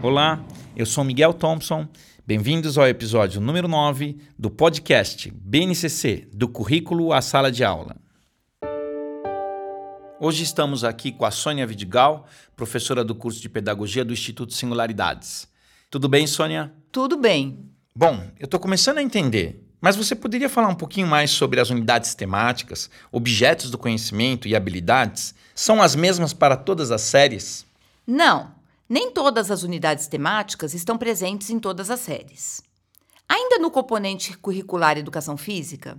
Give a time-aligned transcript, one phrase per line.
[0.00, 0.44] Olá,
[0.76, 1.88] eu sou Miguel Thompson.
[2.24, 7.96] Bem-vindos ao episódio número 9 do podcast BNCC, do currículo à sala de aula.
[10.20, 15.48] Hoje estamos aqui com a Sônia Vidigal, professora do curso de Pedagogia do Instituto Singularidades.
[15.90, 16.72] Tudo bem, Sônia?
[16.92, 17.68] Tudo bem.
[17.94, 21.68] Bom, eu estou começando a entender, mas você poderia falar um pouquinho mais sobre as
[21.68, 25.34] unidades temáticas, objetos do conhecimento e habilidades?
[25.56, 27.66] São as mesmas para todas as séries?
[28.06, 28.54] Não.
[28.88, 32.62] Nem todas as unidades temáticas estão presentes em todas as séries.
[33.28, 35.96] Ainda no componente curricular Educação Física,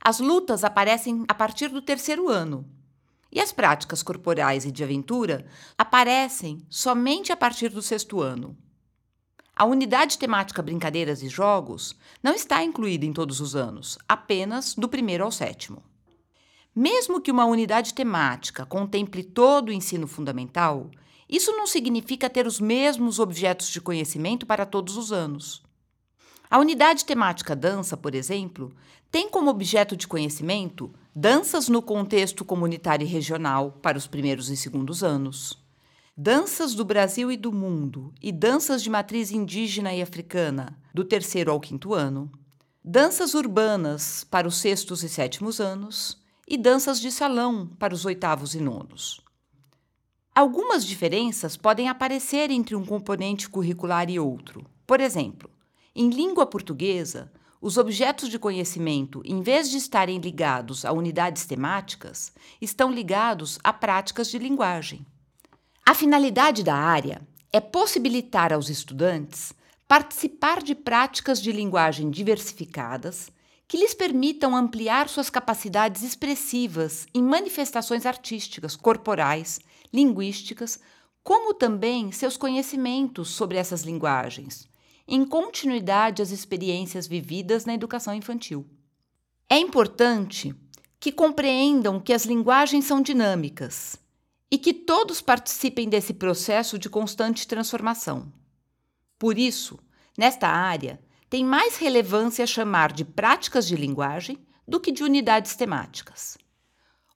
[0.00, 2.66] as lutas aparecem a partir do terceiro ano
[3.30, 5.46] e as práticas corporais e de aventura
[5.78, 8.56] aparecem somente a partir do sexto ano.
[9.54, 14.88] A unidade temática Brincadeiras e Jogos não está incluída em todos os anos, apenas do
[14.88, 15.82] primeiro ao sétimo.
[16.74, 20.90] Mesmo que uma unidade temática contemple todo o ensino fundamental,
[21.28, 25.62] isso não significa ter os mesmos objetos de conhecimento para todos os anos.
[26.50, 28.74] A unidade temática dança, por exemplo,
[29.10, 34.56] tem como objeto de conhecimento danças no contexto comunitário e regional para os primeiros e
[34.56, 35.61] segundos anos,
[36.16, 41.50] danças do Brasil e do mundo e danças de matriz indígena e africana do terceiro
[41.50, 42.30] ao quinto ano,
[42.84, 48.54] danças urbanas para os sextos e sétimos anos e danças de salão para os oitavos
[48.54, 49.22] e nonos.
[50.34, 54.66] Algumas diferenças podem aparecer entre um componente curricular e outro.
[54.86, 55.50] Por exemplo,
[55.94, 62.32] em língua portuguesa, os objetos de conhecimento, em vez de estarem ligados a unidades temáticas,
[62.60, 65.06] estão ligados a práticas de linguagem.
[65.84, 67.20] A finalidade da área
[67.52, 69.52] é possibilitar aos estudantes
[69.88, 73.30] participar de práticas de linguagem diversificadas
[73.66, 79.58] que lhes permitam ampliar suas capacidades expressivas em manifestações artísticas, corporais
[79.92, 80.78] linguísticas,
[81.24, 84.68] como também seus conhecimentos sobre essas linguagens,
[85.06, 88.64] em continuidade às experiências vividas na educação infantil.
[89.50, 90.54] É importante
[91.00, 94.00] que compreendam que as linguagens são dinâmicas
[94.52, 98.30] e que todos participem desse processo de constante transformação.
[99.18, 99.78] Por isso,
[100.16, 106.36] nesta área, tem mais relevância chamar de práticas de linguagem do que de unidades temáticas.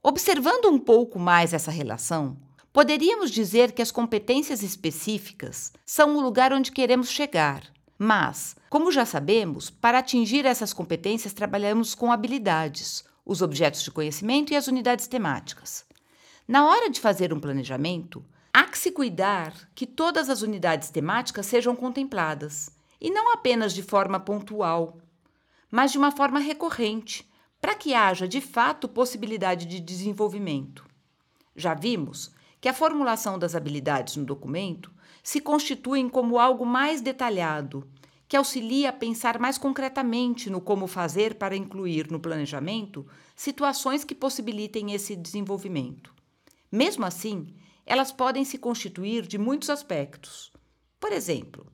[0.03, 2.39] Observando um pouco mais essa relação,
[2.77, 7.63] Poderíamos dizer que as competências específicas são o lugar onde queremos chegar,
[7.99, 14.53] mas, como já sabemos, para atingir essas competências trabalhamos com habilidades, os objetos de conhecimento
[14.53, 15.87] e as unidades temáticas.
[16.49, 18.25] Na hora de fazer um planejamento,
[18.55, 22.71] há que se cuidar que todas as unidades temáticas sejam contempladas,
[23.01, 24.97] e não apenas de forma pontual,
[25.69, 27.29] mas de uma forma recorrente,
[27.61, 30.87] para que haja de fato possibilidade de desenvolvimento.
[31.57, 32.31] Já vimos
[32.61, 34.93] que a formulação das habilidades no documento
[35.25, 37.91] se constituem como algo mais detalhado,
[38.29, 44.15] que auxilia a pensar mais concretamente no como fazer para incluir no planejamento situações que
[44.15, 46.16] possibilitem esse desenvolvimento.
[46.77, 47.55] Mesmo assim,
[47.87, 50.53] elas podem se constituir de muitos aspectos.
[51.01, 51.73] Por exemplo,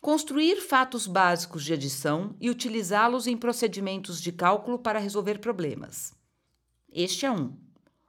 [0.00, 6.14] construir fatos básicos de adição e utilizá-los em procedimentos de cálculo para resolver problemas.
[6.92, 7.56] Este é um.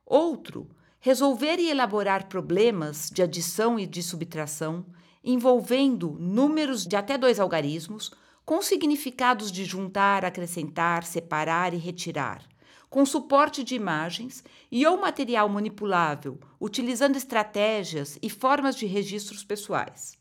[0.05, 4.85] Outro, resolver e elaborar problemas de adição e de subtração
[5.23, 8.11] envolvendo números de até dois algarismos
[8.45, 12.47] com significados de juntar, acrescentar, separar e retirar,
[12.89, 20.17] com suporte de imagens e ou material manipulável, utilizando estratégias e formas de registros pessoais.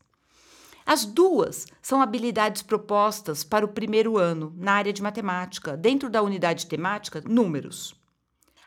[0.85, 6.21] As duas são habilidades propostas para o primeiro ano na área de matemática, dentro da
[6.21, 7.95] unidade temática Números.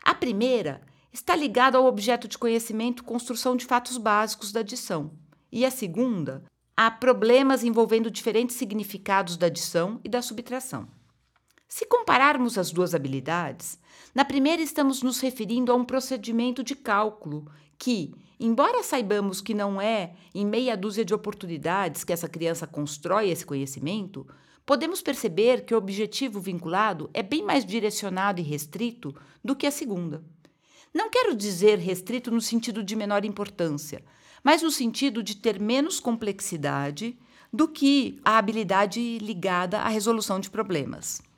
[0.03, 0.81] A primeira
[1.11, 5.11] está ligado ao objeto de conhecimento construção de fatos básicos da adição,
[5.51, 6.43] e a segunda,
[6.75, 10.87] a problemas envolvendo diferentes significados da adição e da subtração.
[11.75, 13.79] Se compararmos as duas habilidades,
[14.13, 17.47] na primeira estamos nos referindo a um procedimento de cálculo
[17.79, 23.31] que, embora saibamos que não é em meia dúzia de oportunidades que essa criança constrói
[23.31, 24.27] esse conhecimento,
[24.63, 29.11] podemos perceber que o objetivo vinculado é bem mais direcionado e restrito
[29.43, 30.23] do que a segunda.
[30.93, 34.03] Não quero dizer restrito no sentido de menor importância,
[34.43, 37.17] mas no sentido de ter menos complexidade
[37.51, 41.32] do que a habilidade ligada à resolução de problemas.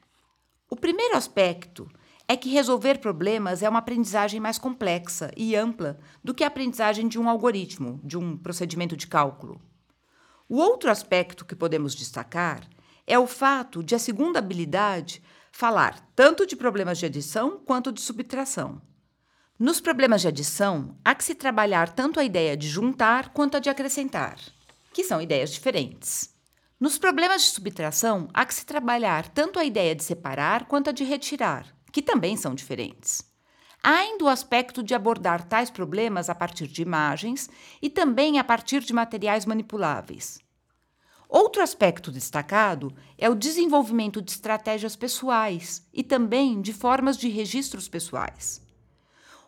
[0.70, 1.88] O primeiro aspecto
[2.28, 7.08] é que resolver problemas é uma aprendizagem mais complexa e ampla do que a aprendizagem
[7.08, 9.62] de um algoritmo, de um procedimento de cálculo.
[10.50, 12.68] O outro aspecto que podemos destacar
[13.06, 15.22] é o fato de a segunda habilidade
[15.52, 18.82] falar tanto de problemas de adição quanto de subtração.
[19.58, 23.60] Nos problemas de adição, há que se trabalhar tanto a ideia de juntar quanto a
[23.60, 24.38] de acrescentar,
[24.92, 26.35] que são ideias diferentes.
[26.86, 30.94] Nos problemas de subtração, há que se trabalhar tanto a ideia de separar quanto a
[30.94, 33.24] de retirar, que também são diferentes.
[33.82, 37.50] Há ainda o aspecto de abordar tais problemas a partir de imagens
[37.82, 40.38] e também a partir de materiais manipuláveis.
[41.28, 47.90] Outro aspecto destacado é o desenvolvimento de estratégias pessoais e também de formas de registros
[47.90, 48.62] pessoais.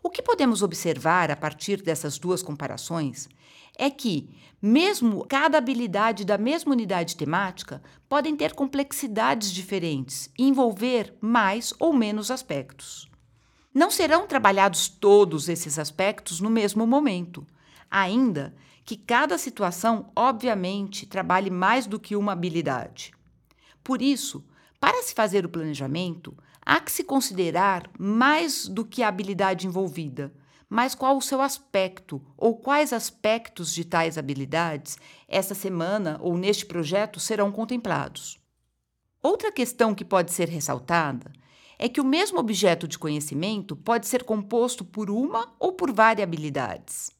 [0.01, 3.29] O que podemos observar a partir dessas duas comparações
[3.77, 4.29] é que,
[4.61, 11.93] mesmo cada habilidade da mesma unidade temática, podem ter complexidades diferentes e envolver mais ou
[11.93, 13.09] menos aspectos.
[13.73, 17.45] Não serão trabalhados todos esses aspectos no mesmo momento,
[17.91, 23.11] ainda que cada situação, obviamente, trabalhe mais do que uma habilidade.
[23.83, 24.43] Por isso,
[24.79, 26.35] para se fazer o planejamento,
[26.65, 30.33] há que se considerar mais do que a habilidade envolvida
[30.69, 34.97] mas qual o seu aspecto ou quais aspectos de tais habilidades
[35.27, 38.39] esta semana ou neste projeto serão contemplados.
[39.21, 41.31] Outra questão que pode ser ressaltada
[41.79, 46.23] é que o mesmo objeto de conhecimento pode ser composto por uma ou por várias
[46.23, 47.11] habilidades.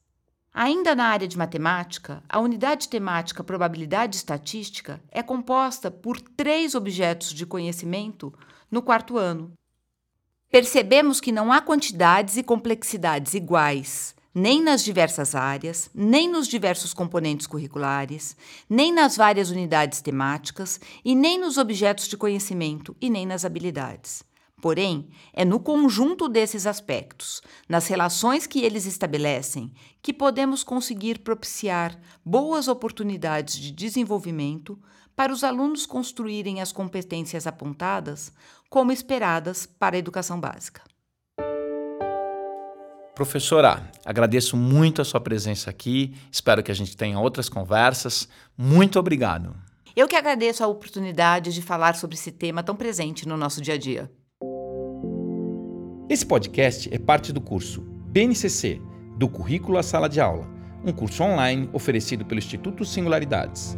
[0.52, 7.32] Ainda na área de matemática, a unidade temática probabilidade estatística é composta por três objetos
[7.32, 8.34] de conhecimento
[8.70, 9.52] no quarto ano,
[10.50, 16.94] Percebemos que não há quantidades e complexidades iguais, nem nas diversas áreas, nem nos diversos
[16.94, 18.34] componentes curriculares,
[18.68, 24.24] nem nas várias unidades temáticas, e nem nos objetos de conhecimento, e nem nas habilidades.
[24.62, 32.00] Porém, é no conjunto desses aspectos, nas relações que eles estabelecem, que podemos conseguir propiciar
[32.24, 34.78] boas oportunidades de desenvolvimento
[35.18, 38.32] para os alunos construírem as competências apontadas
[38.70, 40.80] como esperadas para a educação básica.
[43.16, 46.14] Professora, agradeço muito a sua presença aqui.
[46.30, 48.28] Espero que a gente tenha outras conversas.
[48.56, 49.56] Muito obrigado.
[49.96, 53.74] Eu que agradeço a oportunidade de falar sobre esse tema tão presente no nosso dia
[53.74, 54.08] a dia.
[56.08, 58.80] Esse podcast é parte do curso BNCC,
[59.16, 60.48] do Currículo à Sala de Aula,
[60.84, 63.76] um curso online oferecido pelo Instituto Singularidades.